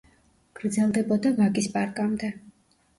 გრძელდებოდა 0.59 1.35
ვაკის 1.39 1.71
პარკამდე. 1.79 2.35